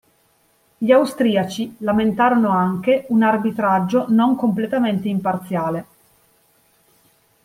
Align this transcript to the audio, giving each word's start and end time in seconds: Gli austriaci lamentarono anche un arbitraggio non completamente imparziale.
Gli 0.79 0.89
austriaci 0.91 1.75
lamentarono 1.81 2.49
anche 2.49 3.05
un 3.09 3.21
arbitraggio 3.21 4.07
non 4.09 4.35
completamente 4.35 5.07
imparziale. 5.09 5.85